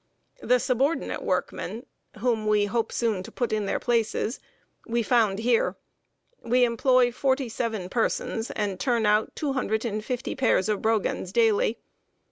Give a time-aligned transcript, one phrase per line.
[0.41, 1.85] The subordinate workmen,
[2.17, 4.39] whom we hope soon to put in their places,
[4.87, 5.75] we found here.
[6.41, 11.31] We employ forty seven persons, and turn out two hundred and fifty pairs of brogans
[11.31, 11.77] daily.